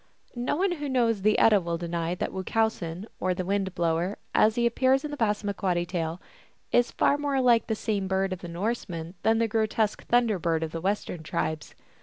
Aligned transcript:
No 0.35 0.55
one 0.55 0.71
who 0.71 0.89
knows 0.89 1.21
the 1.21 1.37
Edda 1.37 1.61
will 1.61 1.77
deny 1.77 2.15
that 2.15 2.33
Wu 2.33 2.43
chowsen, 2.43 3.05
or 3.19 3.35
the 3.35 3.45
Wind 3.45 3.75
blower, 3.75 4.17
as 4.33 4.55
he 4.55 4.65
appears 4.65 5.05
in 5.05 5.11
the 5.11 5.15
Passamaquoddy 5.17 5.85
tale, 5.85 6.19
is 6.71 6.89
far 6.89 7.19
more 7.19 7.39
like 7.39 7.67
the 7.67 7.75
same 7.75 8.07
bird 8.07 8.33
of 8.33 8.39
the 8.39 8.47
Norsemen 8.47 9.13
than 9.21 9.37
the 9.37 9.47
grotesque 9.47 10.03
Thunder 10.07 10.39
Bird 10.39 10.63
of 10.63 10.71
the 10.71 10.81
Western 10.81 11.21
tribes. 11.21 11.75